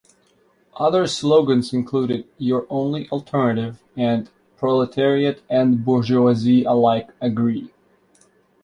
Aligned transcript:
Other 0.77 1.05
slogans 1.05 1.73
included 1.73 2.25
"your 2.39 2.65
only 2.71 3.07
alternative" 3.11 3.83
and 3.95 4.31
"proletariat 4.57 5.43
and 5.47 5.85
bourgeoisie 5.85 6.63
alike 6.63 7.11
agree! 7.21 7.69